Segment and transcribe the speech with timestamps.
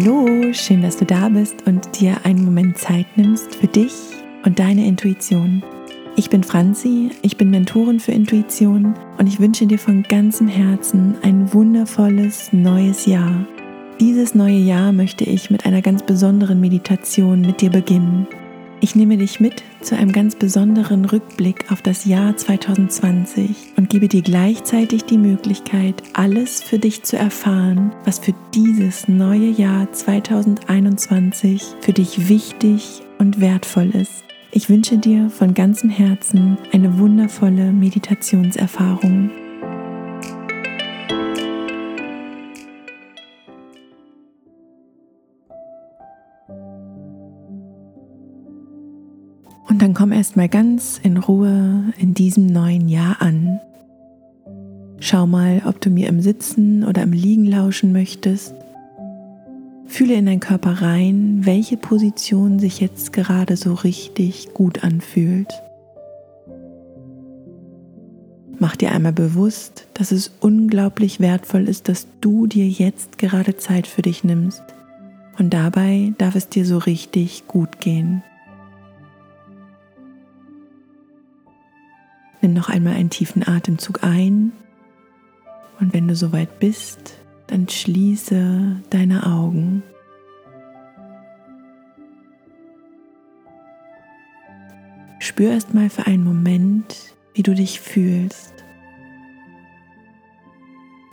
[0.00, 3.92] Hallo, schön, dass du da bist und dir einen Moment Zeit nimmst für dich
[4.44, 5.60] und deine Intuition.
[6.14, 11.16] Ich bin Franzi, ich bin Mentorin für Intuition und ich wünsche dir von ganzem Herzen
[11.22, 13.44] ein wundervolles neues Jahr.
[13.98, 18.28] Dieses neue Jahr möchte ich mit einer ganz besonderen Meditation mit dir beginnen.
[18.80, 24.06] Ich nehme dich mit zu einem ganz besonderen Rückblick auf das Jahr 2020 und gebe
[24.06, 31.62] dir gleichzeitig die Möglichkeit, alles für dich zu erfahren, was für dieses neue Jahr 2021
[31.80, 34.22] für dich wichtig und wertvoll ist.
[34.52, 39.30] Ich wünsche dir von ganzem Herzen eine wundervolle Meditationserfahrung.
[49.88, 53.58] Dann komm erstmal ganz in Ruhe in diesem neuen Jahr an.
[55.00, 58.54] Schau mal, ob du mir im Sitzen oder im Liegen lauschen möchtest.
[59.86, 65.48] Fühle in deinen Körper rein, welche Position sich jetzt gerade so richtig gut anfühlt.
[68.58, 73.86] Mach dir einmal bewusst, dass es unglaublich wertvoll ist, dass du dir jetzt gerade Zeit
[73.86, 74.62] für dich nimmst.
[75.38, 78.22] Und dabei darf es dir so richtig gut gehen.
[82.40, 84.52] Nimm noch einmal einen tiefen Atemzug ein
[85.80, 89.82] und wenn du soweit bist, dann schließe deine Augen.
[95.18, 98.54] Spür erst mal für einen Moment, wie du dich fühlst.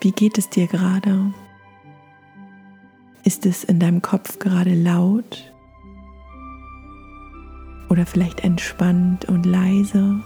[0.01, 1.33] Wie geht es dir gerade?
[3.23, 5.51] Ist es in deinem Kopf gerade laut?
[7.89, 10.21] Oder vielleicht entspannt und leise?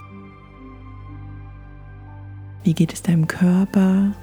[2.63, 4.13] Wie geht es deinem Körper?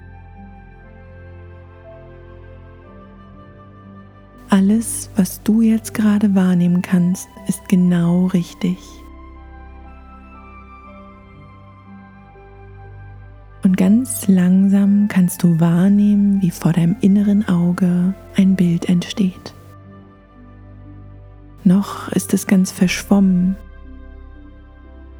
[4.49, 8.79] Alles, was du jetzt gerade wahrnehmen kannst, ist genau richtig.
[13.63, 19.55] Und ganz langsam kannst du wahrnehmen, wie vor deinem inneren Auge ein Bild entsteht.
[21.65, 23.57] Noch ist es ganz verschwommen,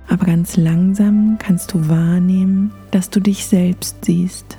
[0.09, 4.57] aber ganz langsam kannst du wahrnehmen, dass du dich selbst siehst.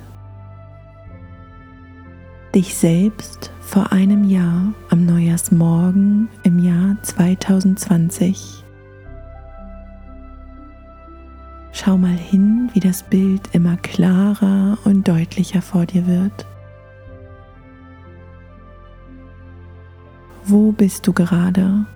[2.54, 8.62] Dich selbst vor einem Jahr am Neujahrsmorgen im Jahr 2020.
[11.72, 16.46] Schau mal hin, wie das Bild immer klarer und deutlicher vor dir wird.
[20.44, 21.86] Wo bist du gerade?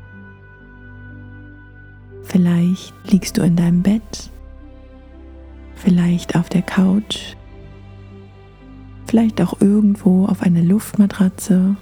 [2.25, 4.33] Vielleicht liegst du in deinem Bett,
[5.83, 7.35] vielleicht auf der Couch,
[9.07, 11.77] vielleicht auch irgendwo auf einer Luftmatratze.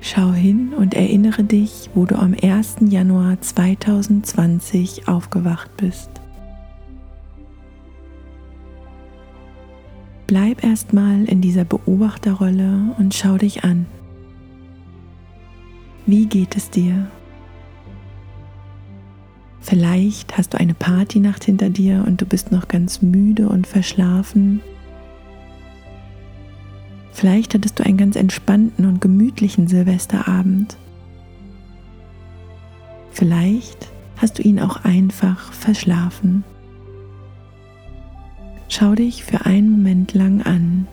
[0.00, 2.76] Schau hin und erinnere dich, wo du am 1.
[2.88, 6.10] Januar 2020 aufgewacht bist.
[10.26, 13.86] Bleib erstmal in dieser Beobachterrolle und schau dich an.
[16.06, 17.10] Wie geht es dir?
[19.60, 24.60] Vielleicht hast du eine Partynacht hinter dir und du bist noch ganz müde und verschlafen.
[27.12, 30.76] Vielleicht hattest du einen ganz entspannten und gemütlichen Silvesterabend.
[33.10, 36.44] Vielleicht hast du ihn auch einfach verschlafen.
[38.68, 40.86] Schau dich für einen Moment lang an.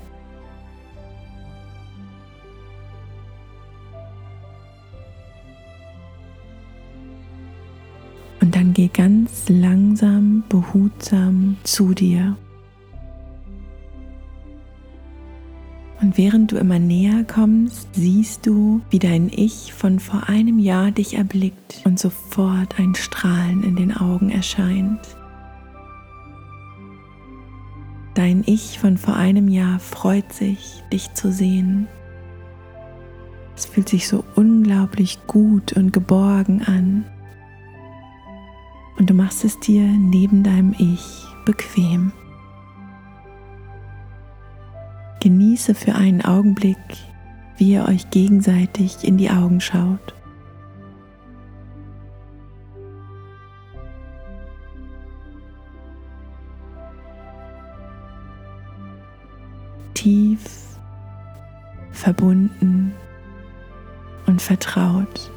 [8.76, 12.36] Geh ganz langsam, behutsam zu dir.
[16.02, 20.92] Und während du immer näher kommst, siehst du, wie dein Ich von vor einem Jahr
[20.92, 25.00] dich erblickt und sofort ein Strahlen in den Augen erscheint.
[28.14, 31.88] Dein Ich von vor einem Jahr freut sich, dich zu sehen.
[33.56, 37.06] Es fühlt sich so unglaublich gut und geborgen an
[38.98, 42.12] und du machst es dir neben deinem Ich bequem.
[45.22, 46.78] Genieße für einen Augenblick,
[47.58, 50.14] wie ihr euch gegenseitig in die Augen schaut.
[59.94, 60.78] Tief,
[61.92, 62.94] verbunden
[64.28, 65.32] und vertraut.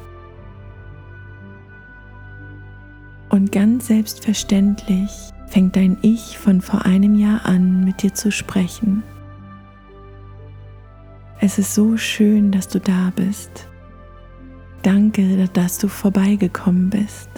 [3.29, 5.11] Und ganz selbstverständlich
[5.47, 9.03] fängt dein Ich von vor einem Jahr an, mit dir zu sprechen.
[11.39, 13.67] Es ist so schön, dass du da bist.
[14.81, 17.29] Danke, dass du vorbeigekommen bist.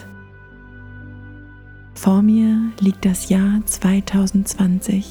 [1.94, 5.06] Vor mir liegt das Jahr 2020.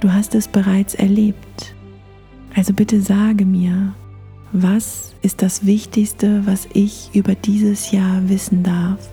[0.00, 1.74] Du hast es bereits erlebt.
[2.54, 3.94] Also bitte sage mir,
[4.52, 9.10] was ist das Wichtigste, was ich über dieses Jahr wissen darf?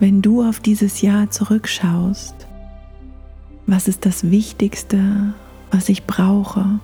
[0.00, 2.34] Wenn du auf dieses Jahr zurückschaust,
[3.66, 5.34] was ist das Wichtigste,
[5.70, 6.80] was ich brauche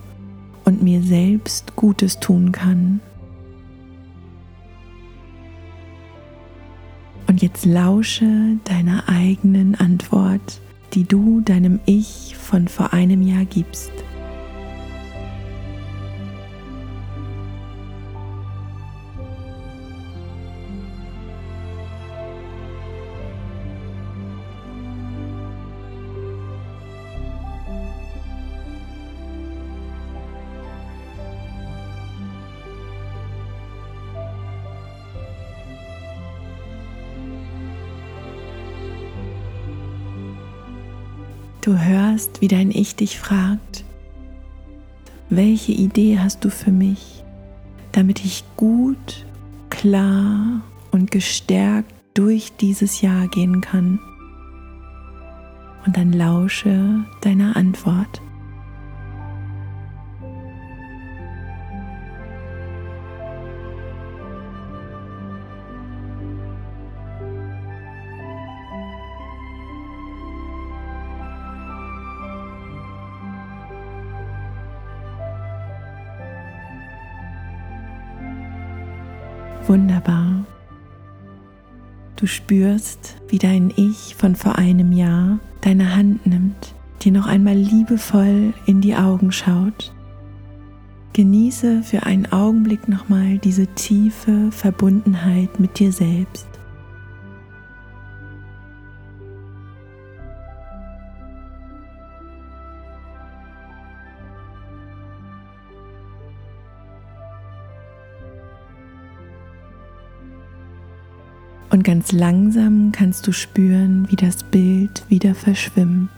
[0.66, 3.00] und mir selbst Gutes tun kann?
[7.26, 10.60] Und jetzt lausche deiner eigenen Antwort,
[10.92, 13.92] die du deinem Ich von vor einem Jahr gibst.
[41.66, 43.84] Du hörst, wie dein Ich dich fragt,
[45.30, 47.24] welche Idee hast du für mich,
[47.90, 49.26] damit ich gut,
[49.68, 50.60] klar
[50.92, 53.98] und gestärkt durch dieses Jahr gehen kann?
[55.84, 58.22] Und dann lausche deiner Antwort.
[80.06, 80.44] Wunderbar.
[82.17, 87.56] Du spürst, wie dein Ich von vor einem Jahr deine Hand nimmt, dir noch einmal
[87.56, 89.93] liebevoll in die Augen schaut.
[91.12, 96.49] Genieße für einen Augenblick nochmal diese tiefe Verbundenheit mit dir selbst.
[111.76, 116.08] Und ganz langsam kannst du spüren, wie das Bild wieder verschwimmt.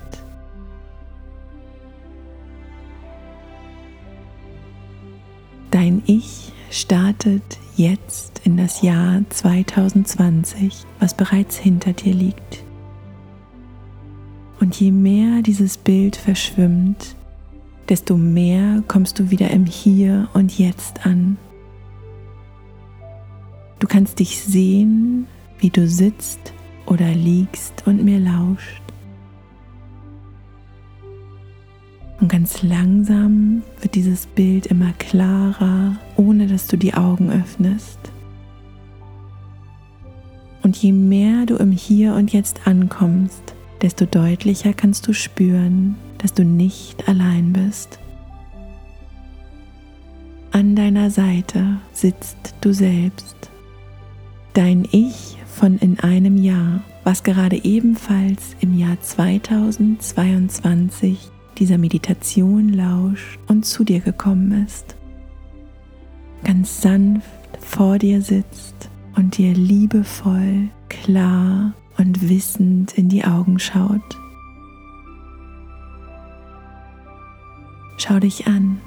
[5.72, 7.42] Dein Ich startet
[7.74, 12.62] jetzt in das Jahr 2020, was bereits hinter dir liegt.
[14.60, 17.16] Und je mehr dieses Bild verschwimmt,
[17.88, 21.36] desto mehr kommst du wieder im Hier und Jetzt an.
[23.80, 25.26] Du kannst dich sehen,
[25.58, 26.52] wie du sitzt
[26.86, 28.82] oder liegst und mir lauscht.
[32.20, 37.98] Und ganz langsam wird dieses Bild immer klarer, ohne dass du die Augen öffnest.
[40.62, 46.34] Und je mehr du im Hier und Jetzt ankommst, desto deutlicher kannst du spüren, dass
[46.34, 48.00] du nicht allein bist.
[50.50, 53.36] An deiner Seite sitzt du selbst.
[54.54, 61.18] Dein Ich von in einem Jahr, was gerade ebenfalls im Jahr 2022
[61.58, 64.94] dieser Meditation lauscht und zu dir gekommen ist.
[66.44, 74.16] Ganz sanft vor dir sitzt und dir liebevoll, klar und wissend in die Augen schaut.
[77.96, 78.80] Schau dich an.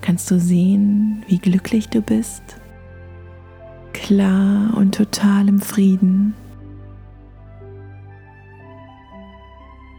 [0.00, 2.61] Kannst du sehen, wie glücklich du bist?
[3.92, 6.34] Klar und total im Frieden.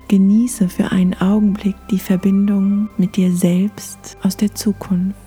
[0.08, 5.18] Genieße für einen Augenblick die Verbindung mit dir selbst aus der Zukunft.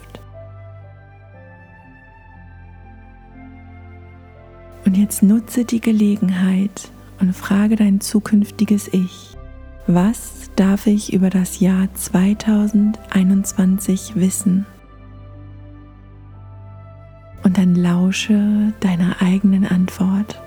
[4.85, 9.37] Und jetzt nutze die Gelegenheit und frage dein zukünftiges Ich,
[9.89, 14.67] was darf ich über das Jahr 2021 wissen?
[17.57, 20.41] Dann lausche deiner eigenen Antwort.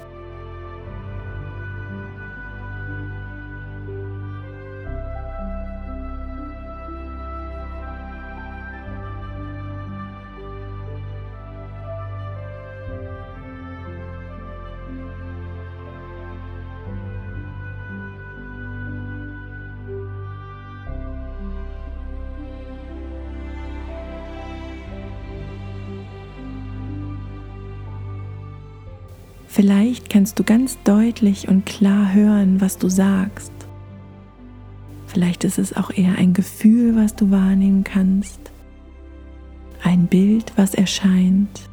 [29.52, 33.52] Vielleicht kannst du ganz deutlich und klar hören, was du sagst.
[35.08, 38.40] Vielleicht ist es auch eher ein Gefühl, was du wahrnehmen kannst.
[39.84, 41.68] Ein Bild, was erscheint.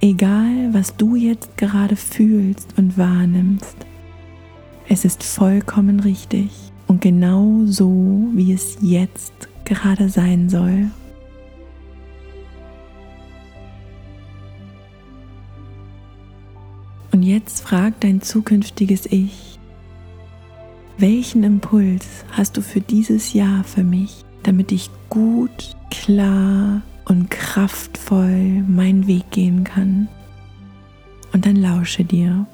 [0.00, 3.76] Egal, was du jetzt gerade fühlst und wahrnimmst,
[4.88, 6.50] es ist vollkommen richtig
[6.88, 10.90] und genau so, wie es jetzt gerade sein soll.
[17.48, 19.58] Jetzt fragt dein zukünftiges Ich,
[20.98, 28.62] welchen Impuls hast du für dieses Jahr für mich, damit ich gut, klar und kraftvoll
[28.68, 30.08] meinen Weg gehen kann?
[31.32, 32.46] Und dann lausche dir.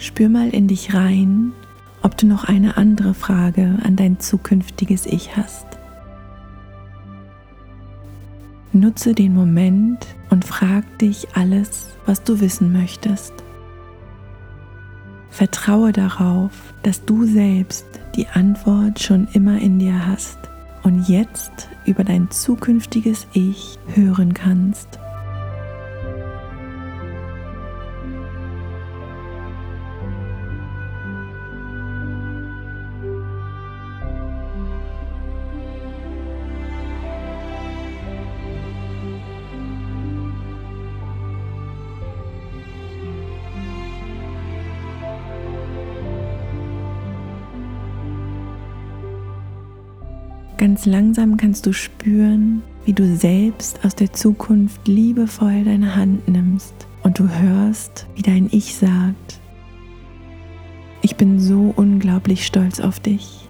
[0.00, 1.52] Spür mal in dich rein,
[2.00, 5.66] ob du noch eine andere Frage an dein zukünftiges Ich hast.
[8.72, 13.34] Nutze den Moment und frag dich alles, was du wissen möchtest.
[15.28, 16.52] Vertraue darauf,
[16.82, 17.84] dass du selbst
[18.16, 20.38] die Antwort schon immer in dir hast
[20.82, 24.98] und jetzt über dein zukünftiges Ich hören kannst.
[50.70, 56.86] Ganz langsam kannst du spüren, wie du selbst aus der Zukunft liebevoll deine Hand nimmst
[57.02, 59.40] und du hörst, wie dein Ich sagt,
[61.02, 63.48] ich bin so unglaublich stolz auf dich.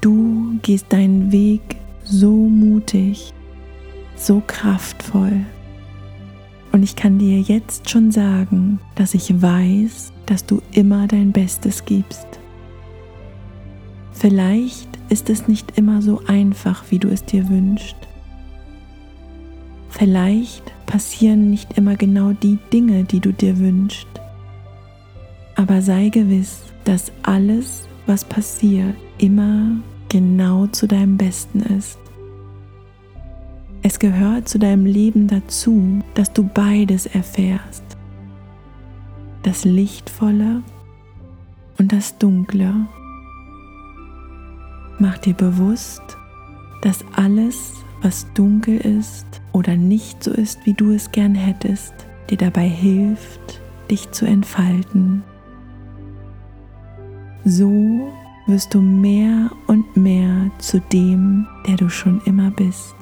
[0.00, 1.60] Du gehst deinen Weg
[2.02, 3.34] so mutig,
[4.16, 5.44] so kraftvoll.
[6.72, 11.84] Und ich kann dir jetzt schon sagen, dass ich weiß, dass du immer dein Bestes
[11.84, 12.26] gibst.
[14.12, 17.96] Vielleicht ist es nicht immer so einfach, wie du es dir wünschst.
[19.88, 24.08] Vielleicht passieren nicht immer genau die Dinge, die du dir wünschst.
[25.54, 29.76] Aber sei gewiss, dass alles, was passiert, immer
[30.08, 31.98] genau zu deinem Besten ist.
[33.82, 37.84] Es gehört zu deinem Leben dazu, dass du beides erfährst.
[39.42, 40.62] Das Lichtvolle
[41.78, 42.86] und das Dunkle.
[44.98, 46.02] Mach dir bewusst,
[46.82, 47.72] dass alles,
[48.02, 51.94] was dunkel ist oder nicht so ist, wie du es gern hättest,
[52.30, 53.60] dir dabei hilft,
[53.90, 55.22] dich zu entfalten.
[57.44, 58.12] So
[58.46, 62.94] wirst du mehr und mehr zu dem, der du schon immer bist.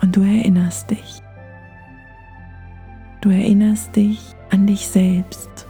[0.00, 1.22] Und du erinnerst dich.
[3.20, 5.66] Du erinnerst dich an dich selbst,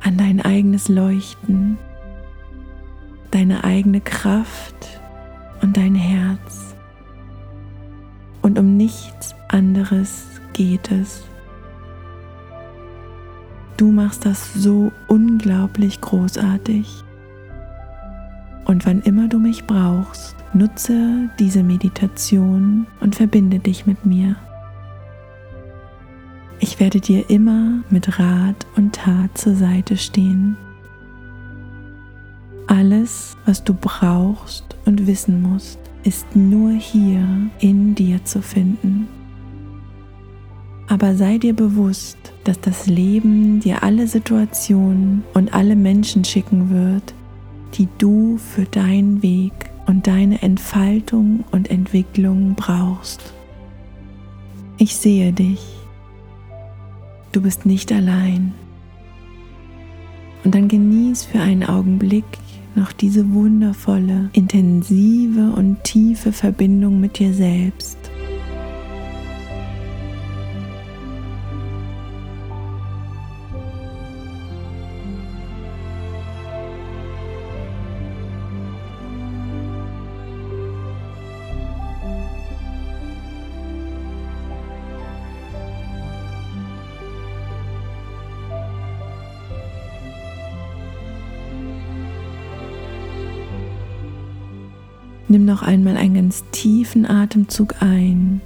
[0.00, 1.78] an dein eigenes Leuchten,
[3.30, 5.00] deine eigene Kraft
[5.62, 6.74] und dein Herz.
[8.42, 11.24] Und um nichts anderes geht es.
[13.76, 17.04] Du machst das so unglaublich großartig.
[18.64, 24.36] Und wann immer du mich brauchst, nutze diese Meditation und verbinde dich mit mir.
[26.60, 30.56] Ich werde dir immer mit Rat und Tat zur Seite stehen.
[32.68, 37.26] Alles, was du brauchst und wissen musst, ist nur hier
[37.60, 39.08] in dir zu finden.
[40.86, 47.14] Aber sei dir bewusst, dass das Leben dir alle Situationen und alle Menschen schicken wird,
[47.74, 49.52] die du für deinen Weg
[49.86, 53.32] und deine Entfaltung und Entwicklung brauchst.
[54.76, 55.60] Ich sehe dich.
[57.32, 58.52] Du bist nicht allein.
[60.44, 62.24] Und dann genieß für einen Augenblick
[62.78, 67.98] noch diese wundervolle, intensive und tiefe Verbindung mit dir selbst.
[95.28, 98.40] Nimm noch einmal einen ganz tiefen Atemzug ein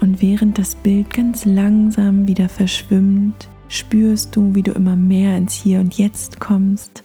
[0.00, 5.52] und während das Bild ganz langsam wieder verschwimmt, spürst du, wie du immer mehr ins
[5.52, 7.04] Hier und Jetzt kommst,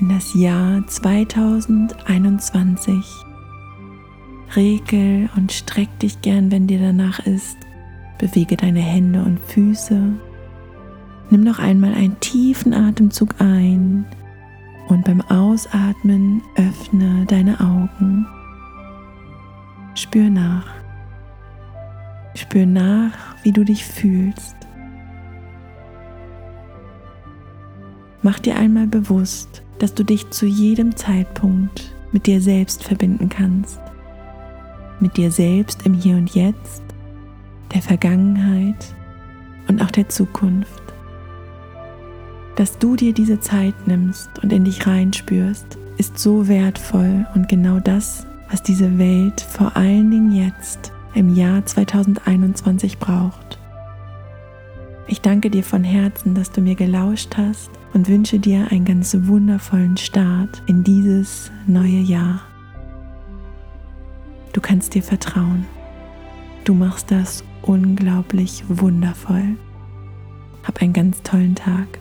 [0.00, 2.96] in das Jahr 2021.
[4.56, 7.56] Regel und streck dich gern, wenn dir danach ist.
[8.18, 10.14] Bewege deine Hände und Füße.
[11.30, 14.04] Nimm noch einmal einen tiefen Atemzug ein
[14.92, 18.26] und beim Ausatmen öffne deine Augen.
[19.94, 20.66] Spür nach.
[22.34, 24.56] Spür nach, wie du dich fühlst.
[28.22, 33.80] Mach dir einmal bewusst, dass du dich zu jedem Zeitpunkt mit dir selbst verbinden kannst.
[35.00, 36.82] Mit dir selbst im Hier und Jetzt,
[37.74, 38.94] der Vergangenheit
[39.68, 40.81] und auch der Zukunft.
[42.56, 47.80] Dass du dir diese Zeit nimmst und in dich reinspürst, ist so wertvoll und genau
[47.80, 53.58] das, was diese Welt vor allen Dingen jetzt im Jahr 2021 braucht.
[55.06, 59.16] Ich danke dir von Herzen, dass du mir gelauscht hast und wünsche dir einen ganz
[59.22, 62.42] wundervollen Start in dieses neue Jahr.
[64.52, 65.66] Du kannst dir vertrauen.
[66.64, 69.56] Du machst das unglaublich wundervoll.
[70.62, 71.98] Hab einen ganz tollen Tag.